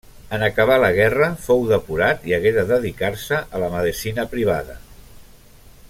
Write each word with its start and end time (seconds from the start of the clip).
En 0.35 0.43
acabar 0.45 0.77
la 0.83 0.87
guerra 0.99 1.27
fou 1.43 1.61
depurat 1.71 2.25
i 2.29 2.33
hagué 2.37 2.55
de 2.57 2.65
dedicar-se 2.73 3.43
a 3.59 3.63
la 3.65 3.69
medicina 3.75 4.27
privada. 4.33 4.81